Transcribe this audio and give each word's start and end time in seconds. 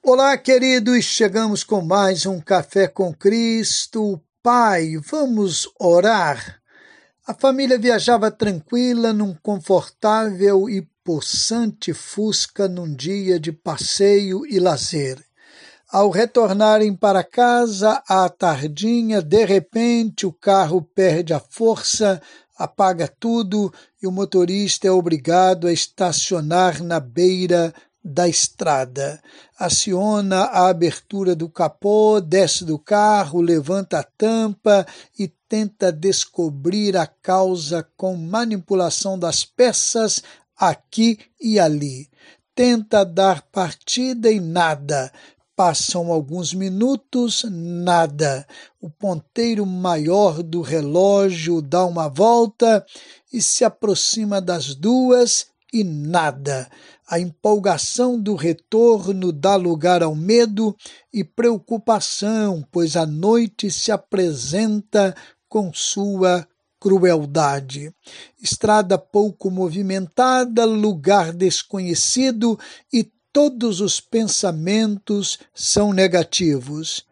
Olá, 0.00 0.38
queridos, 0.38 1.04
chegamos 1.04 1.64
com 1.64 1.82
mais 1.82 2.24
um 2.24 2.40
Café 2.40 2.86
com 2.86 3.12
Cristo. 3.12 4.18
Pai, 4.42 4.96
vamos 4.96 5.68
orar. 5.78 6.60
A 7.26 7.34
família 7.34 7.76
viajava 7.76 8.30
tranquila 8.30 9.12
num 9.12 9.34
confortável 9.34 10.70
e 10.70 10.88
possante 11.04 11.92
Fusca 11.92 12.68
num 12.68 12.94
dia 12.94 13.38
de 13.38 13.52
passeio 13.52 14.46
e 14.46 14.58
lazer. 14.58 15.22
Ao 15.90 16.10
retornarem 16.10 16.94
para 16.94 17.24
casa 17.24 18.02
à 18.08 18.28
tardinha, 18.28 19.20
de 19.20 19.44
repente 19.44 20.24
o 20.24 20.32
carro 20.32 20.80
perde 20.80 21.34
a 21.34 21.40
força, 21.40 22.22
apaga 22.56 23.08
tudo 23.08 23.72
e 24.00 24.06
o 24.06 24.12
motorista 24.12 24.86
é 24.86 24.90
obrigado 24.90 25.66
a 25.66 25.72
estacionar 25.72 26.82
na 26.82 27.00
beira 27.00 27.74
da 28.02 28.28
estrada. 28.28 29.20
Aciona 29.58 30.44
a 30.44 30.68
abertura 30.68 31.34
do 31.34 31.48
capô, 31.48 32.20
desce 32.20 32.64
do 32.64 32.78
carro, 32.78 33.40
levanta 33.40 34.00
a 34.00 34.02
tampa 34.02 34.86
e 35.18 35.28
tenta 35.48 35.90
descobrir 35.92 36.96
a 36.96 37.06
causa 37.06 37.86
com 37.96 38.16
manipulação 38.16 39.18
das 39.18 39.44
peças 39.44 40.22
aqui 40.56 41.18
e 41.40 41.58
ali. 41.58 42.08
Tenta 42.54 43.04
dar 43.04 43.42
partida 43.52 44.30
e 44.30 44.40
nada. 44.40 45.12
Passam 45.54 46.12
alguns 46.12 46.54
minutos, 46.54 47.44
nada. 47.50 48.46
O 48.80 48.88
ponteiro 48.88 49.66
maior 49.66 50.42
do 50.42 50.60
relógio 50.60 51.60
dá 51.60 51.84
uma 51.84 52.08
volta 52.08 52.84
e 53.32 53.42
se 53.42 53.64
aproxima 53.64 54.40
das 54.40 54.74
duas 54.74 55.48
e 55.72 55.84
nada. 55.84 56.68
A 57.08 57.18
empolgação 57.18 58.20
do 58.20 58.34
retorno 58.34 59.32
dá 59.32 59.56
lugar 59.56 60.02
ao 60.02 60.14
medo 60.14 60.76
e 61.12 61.24
preocupação, 61.24 62.66
pois 62.70 62.96
a 62.96 63.06
noite 63.06 63.70
se 63.70 63.90
apresenta 63.90 65.14
com 65.48 65.72
sua 65.72 66.46
crueldade. 66.78 67.92
Estrada 68.40 68.98
pouco 68.98 69.50
movimentada, 69.50 70.64
lugar 70.64 71.32
desconhecido 71.32 72.58
e 72.92 73.10
todos 73.32 73.80
os 73.80 74.00
pensamentos 74.00 75.38
são 75.54 75.92
negativos. 75.92 77.04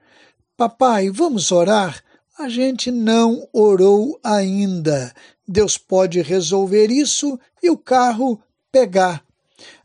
Papai, 0.56 1.10
vamos 1.10 1.52
orar? 1.52 2.02
A 2.38 2.48
gente 2.48 2.90
não 2.90 3.48
orou 3.52 4.18
ainda. 4.22 5.12
Deus 5.48 5.78
pode 5.78 6.20
resolver 6.20 6.90
isso 6.90 7.38
e 7.62 7.70
o 7.70 7.78
carro 7.78 8.40
pegar. 8.76 9.24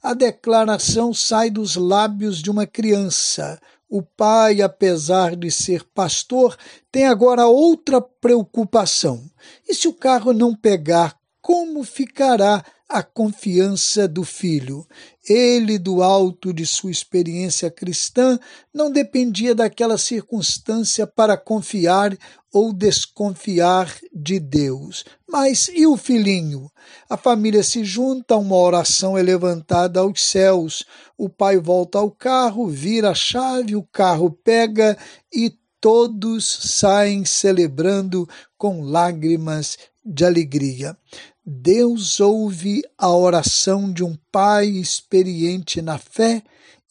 A 0.04 0.14
declaração 0.14 1.14
sai 1.14 1.50
dos 1.50 1.78
lábios 1.78 2.42
de 2.42 2.52
uma 2.52 2.68
criança. 2.68 3.58
O 3.90 4.02
pai, 4.02 4.62
apesar 4.62 5.34
de 5.34 5.50
ser 5.50 5.86
pastor, 5.96 6.58
tem 6.92 7.08
agora 7.08 7.46
outra 7.46 8.02
preocupação. 8.02 9.24
E 9.66 9.74
se 9.74 9.88
o 9.88 9.94
carro 9.94 10.34
não 10.34 10.54
pegar, 10.54 11.18
como 11.42 11.86
ficará 11.86 12.66
a 12.92 13.02
confiança 13.02 14.06
do 14.06 14.24
filho. 14.26 14.86
Ele, 15.28 15.80
do 15.80 16.04
alto 16.04 16.54
de 16.54 16.66
sua 16.66 16.92
experiência 16.92 17.72
cristã, 17.72 18.38
não 18.74 18.92
dependia 18.92 19.56
daquela 19.56 19.98
circunstância 19.98 21.08
para 21.08 21.38
confiar 21.38 22.18
ou 22.54 22.74
desconfiar 22.74 23.90
de 24.14 24.40
Deus. 24.40 25.06
Mas 25.26 25.70
e 25.74 25.88
o 25.88 25.96
filhinho? 25.96 26.70
A 27.10 27.16
família 27.16 27.64
se 27.64 27.86
junta, 27.86 28.36
uma 28.36 28.58
oração 28.58 29.18
é 29.18 29.22
levantada 29.22 30.02
aos 30.02 30.22
céus. 30.22 30.84
O 31.18 31.30
pai 31.30 31.58
volta 31.58 31.98
ao 31.98 32.12
carro, 32.12 32.68
vira 32.68 33.12
a 33.12 33.16
chave, 33.16 33.74
o 33.74 33.84
carro 33.84 34.30
pega 34.44 34.98
e 35.34 35.54
todos 35.80 36.46
saem 36.46 37.24
celebrando 37.24 38.28
com 38.58 38.84
lágrimas 38.84 39.78
de 40.04 40.26
alegria. 40.26 40.98
Deus 41.46 42.20
ouve 42.20 42.84
a 42.98 43.10
oração 43.10 43.92
de 43.92 44.04
um 44.04 44.16
pai 44.32 44.68
experiente 44.68 45.82
na 45.82 45.98
fé 45.98 46.44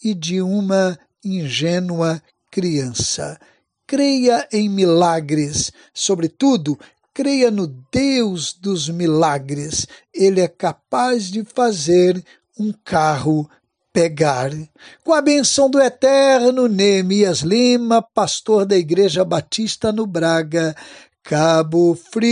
e 0.02 0.14
de 0.14 0.40
uma 0.40 0.98
ingênua 1.24 2.22
criança. 2.50 3.38
Creia 3.86 4.48
em 4.52 4.68
milagres, 4.68 5.72
sobretudo, 5.92 6.78
creia 7.12 7.50
no 7.50 7.66
Deus 7.92 8.52
dos 8.52 8.88
milagres. 8.88 9.86
Ele 10.14 10.40
é 10.40 10.48
capaz 10.48 11.30
de 11.30 11.44
fazer 11.44 12.22
um 12.58 12.72
carro 12.84 13.48
pegar. 13.92 14.50
Com 15.02 15.12
a 15.12 15.20
benção 15.20 15.68
do 15.68 15.80
eterno 15.80 16.68
Neemias 16.68 17.40
Lima, 17.40 18.00
pastor 18.00 18.64
da 18.64 18.76
Igreja 18.76 19.24
Batista 19.24 19.90
no 19.92 20.06
Braga, 20.06 20.74
Cabo 21.24 21.94
Frio. 21.94 22.28